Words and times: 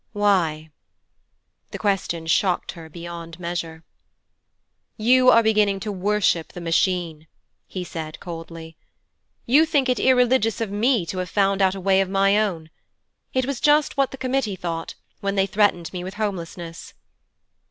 'Why?' 0.13 0.71
The 1.69 1.77
question 1.77 2.25
shocked 2.25 2.71
her 2.71 2.89
beyond 2.89 3.39
measure. 3.39 3.83
'You 4.97 5.29
are 5.29 5.43
beginning 5.43 5.79
to 5.81 5.91
worship 5.91 6.53
the 6.53 6.59
Machine,' 6.59 7.27
he 7.67 7.83
said 7.83 8.19
coldly. 8.19 8.75
'You 9.45 9.63
think 9.63 9.89
it 9.89 9.99
irreligious 9.99 10.59
of 10.59 10.71
me 10.71 11.05
to 11.05 11.19
have 11.19 11.29
found 11.29 11.61
out 11.61 11.75
a 11.75 11.79
way 11.79 12.01
of 12.01 12.09
my 12.09 12.35
own. 12.39 12.71
It 13.35 13.45
was 13.45 13.59
just 13.61 13.95
what 13.95 14.09
the 14.09 14.17
Committee 14.17 14.55
thought, 14.55 14.95
when 15.19 15.35
they 15.35 15.45
threatened 15.45 15.93
me 15.93 16.03
with 16.03 16.15
Homelessness.' 16.15 16.95